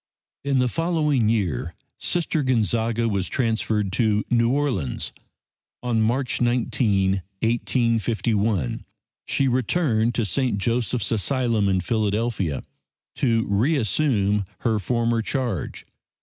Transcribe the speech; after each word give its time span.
In 0.43 0.57
the 0.57 0.67
following 0.67 1.29
year 1.29 1.75
Sister 1.99 2.41
Gonzaga 2.41 3.07
was 3.07 3.27
transferred 3.27 3.91
to 3.91 4.23
New 4.31 4.49
Orleans. 4.49 5.13
On 5.83 6.01
March 6.01 6.41
19, 6.41 7.21
1851, 7.43 8.83
she 9.27 9.47
returned 9.47 10.15
to 10.15 10.25
St. 10.25 10.57
Joseph's 10.57 11.11
Asylum 11.11 11.69
in 11.69 11.81
Philadelphia 11.81 12.63
to 13.17 13.45
re 13.47 13.75
assume 13.75 14.45
her 14.61 14.79
former 14.79 15.21
charge. 15.21 15.85